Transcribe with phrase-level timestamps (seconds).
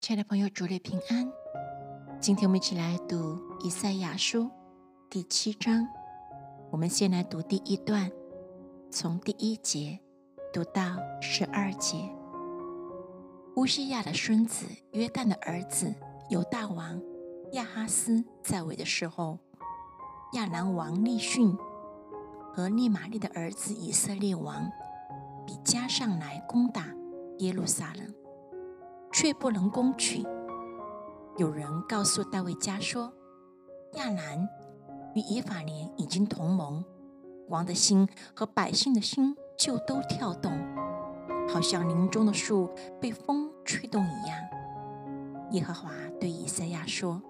[0.00, 1.30] 亲爱的朋友，主内平安。
[2.18, 4.50] 今天我们一起来读以赛亚书
[5.10, 5.86] 第七章。
[6.70, 8.10] 我们先来读第一段，
[8.90, 10.00] 从第一节
[10.54, 11.98] 读到十二节。
[13.56, 15.94] 乌西亚的孙子约旦的儿子
[16.30, 16.98] 犹大王
[17.52, 19.38] 亚哈斯在位的时候，
[20.32, 21.54] 亚兰王利逊
[22.54, 24.66] 和利玛利的儿子以色列王
[25.46, 26.86] 比加上来攻打
[27.40, 28.14] 耶路撒冷。
[29.12, 30.26] 却不能攻取。
[31.36, 33.12] 有人告诉大卫家说
[33.94, 34.48] ：“亚兰
[35.14, 36.84] 与以法莲已经同盟，
[37.48, 40.52] 王的心和百姓的心就都跳动，
[41.48, 42.70] 好像林中的树
[43.00, 44.38] 被风吹动一样。”
[45.52, 47.20] 耶和华对以赛亚说：“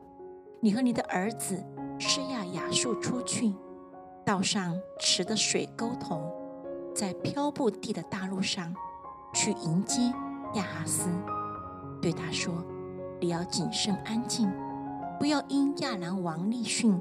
[0.60, 1.64] 你和你的儿子
[1.98, 3.54] 施亚雅述出去，
[4.26, 6.30] 道上池的水沟头，
[6.94, 8.74] 在漂布地的大路上，
[9.32, 10.02] 去迎接
[10.54, 11.08] 亚哈斯。”
[12.00, 12.54] 对他说
[13.20, 14.50] ：“你要谨慎安静，
[15.18, 16.98] 不要因亚兰王利逊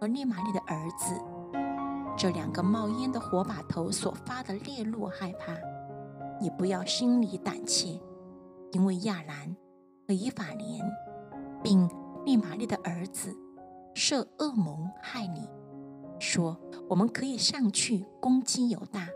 [0.00, 1.14] 和利玛利的儿子
[2.16, 5.52] 这两个冒烟的火把头所发的烈怒害怕，
[6.40, 8.00] 也不要心里胆怯，
[8.72, 9.54] 因为亚兰
[10.06, 10.82] 和以法莲
[11.62, 11.88] 并
[12.24, 13.36] 利玛利的儿子
[13.94, 15.46] 设恶谋害你，
[16.18, 19.08] 说我们可以上去攻击犹大，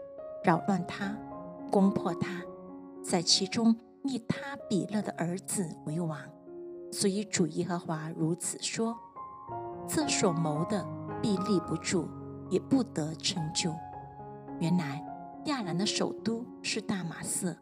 [0.45, 1.17] 扰乱他，
[1.71, 2.43] 攻破他，
[3.03, 6.19] 在其中。”立他比勒的儿子为王，
[6.91, 8.97] 所以主耶和华如此说：
[9.89, 10.85] 这所谋的
[11.21, 12.09] 必立不住，
[12.51, 13.73] 也不得成就。
[14.59, 15.05] 原来
[15.47, 17.57] 亚兰的首都是大马色，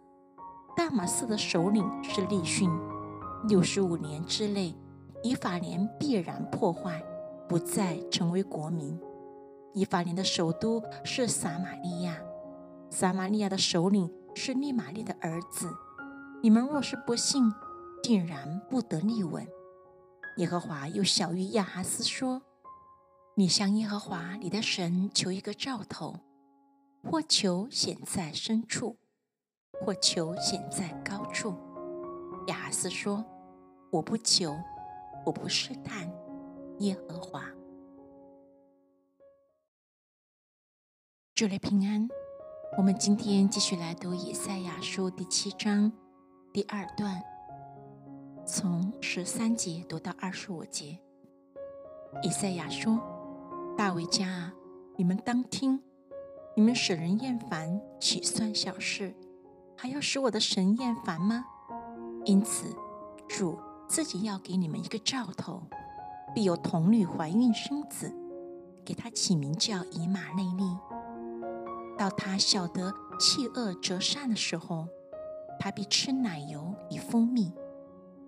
[0.77, 2.71] 大马色的首领是利逊。
[3.49, 4.75] 六十五年之内，
[5.23, 7.03] 以法莲必然破坏，
[7.49, 8.99] 不再成为国民。
[9.73, 12.17] 以法莲的首都是撒玛利亚，
[12.91, 15.71] 撒玛利亚的首领是利玛利的儿子。
[16.43, 17.53] 你们若是不信，
[18.03, 19.47] 定然不得立稳。
[20.39, 22.41] 耶和华又小谕亚哈斯说
[23.37, 26.21] ：“你向耶和华你的神求一个兆头，
[27.03, 28.97] 或求显在深处，
[29.85, 31.55] 或求显在高处。”
[32.49, 33.23] 亚哈斯说
[33.93, 34.57] ：“我不求，
[35.27, 36.11] 我不试探
[36.79, 37.45] 耶和华。”
[41.35, 42.09] 祝你平安。
[42.79, 45.93] 我们今天继续来读以赛亚书第七章。
[46.53, 47.23] 第二段，
[48.45, 50.99] 从十三节读到二十五节。
[52.25, 53.01] 以赛亚说
[53.79, 54.53] ：“大卫家啊，
[54.97, 55.81] 你们当听！
[56.57, 59.15] 你们使人厌烦，岂算小事？
[59.77, 61.45] 还要使我的神厌烦吗？
[62.25, 62.75] 因此，
[63.29, 63.57] 主
[63.87, 65.63] 自己要给你们一个兆头：
[66.35, 68.13] 必有童女怀孕生子，
[68.85, 70.77] 给他起名叫以马内利。
[71.97, 74.89] 到他晓得弃恶择善的时候。”
[75.63, 77.53] 他必吃奶油与蜂蜜，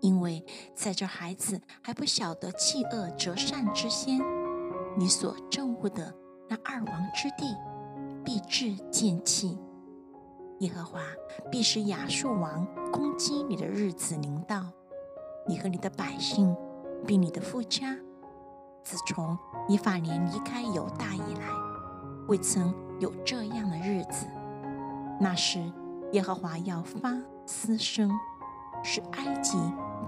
[0.02, 0.44] 因为
[0.74, 4.20] 在这孩子还不晓得弃恶择善之先，
[4.98, 6.14] 你所憎恶的
[6.46, 7.56] 那二王之地
[8.22, 9.58] 必至见弃。
[10.58, 11.00] 耶和华
[11.50, 14.66] 必使亚述王攻击你的日子临到，
[15.48, 16.54] 你和你的百姓，
[17.06, 17.96] 并你的夫家，
[18.84, 19.36] 自从
[19.68, 21.48] 以法莲离开犹大以来，
[22.28, 24.26] 未曾有这样的日子。
[25.18, 25.72] 那时。
[26.12, 27.10] 耶和华要发
[27.46, 28.10] 嘶声，
[28.84, 29.58] 使埃及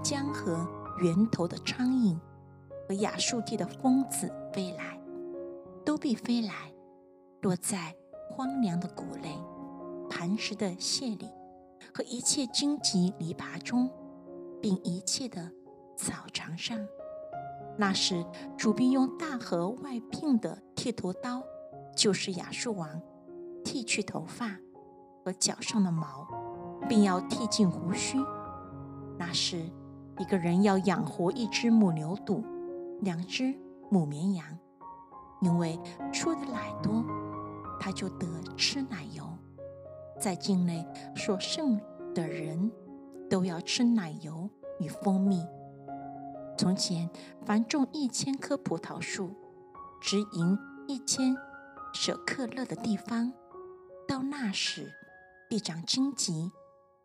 [0.03, 0.67] 江河
[0.99, 2.17] 源头的苍蝇
[2.87, 4.99] 和亚述地的蜂子飞来，
[5.83, 6.71] 都必飞来，
[7.41, 7.95] 落在
[8.29, 9.35] 荒凉的谷类、
[10.07, 11.27] 磐石的穴里
[11.93, 13.89] 和一切荆棘篱笆中，
[14.61, 15.51] 并一切的
[15.97, 16.77] 草场上。
[17.77, 18.23] 那时，
[18.55, 21.41] 主必用大河外聘的剃头刀，
[21.95, 23.01] 就是亚述王，
[23.63, 24.55] 剃去头发。
[25.25, 26.27] 和脚上的毛，
[26.87, 28.19] 并要剃尽胡须。
[29.17, 29.57] 那时，
[30.19, 32.43] 一个人要养活一只母牛犊，
[33.01, 33.51] 两只
[33.89, 34.45] 母绵羊，
[35.41, 35.79] 因为
[36.13, 37.03] 出的奶多，
[37.79, 39.23] 他就得吃奶油。
[40.21, 40.85] 在境内
[41.15, 41.81] 所剩
[42.13, 42.71] 的人，
[43.27, 44.47] 都要吃奶油
[44.79, 45.43] 与蜂蜜。
[46.55, 47.09] 从前，
[47.43, 49.31] 凡种一千棵葡萄树，
[49.99, 50.55] 只赢
[50.87, 51.35] 一千
[51.95, 53.33] 舍克勒的地方，
[54.07, 54.93] 到那时。
[55.55, 56.51] 必长荆棘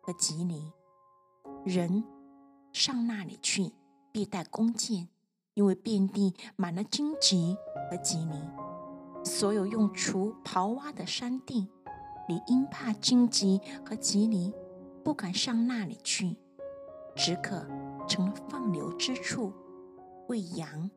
[0.01, 0.73] 和棘藜，
[1.63, 2.03] 人
[2.73, 3.71] 上那里去，
[4.11, 5.07] 必带弓箭，
[5.53, 7.55] 因为遍地满了荆棘
[7.89, 8.35] 和棘藜。
[9.23, 11.69] 所有用锄刨挖的山地，
[12.27, 14.53] 你因怕荆棘和棘藜，
[15.01, 16.35] 不敢上那里去，
[17.15, 17.65] 只可
[18.05, 19.53] 成了放牛之处，
[20.27, 20.91] 为羊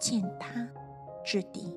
[0.00, 0.66] 践踏
[1.22, 1.70] 之地。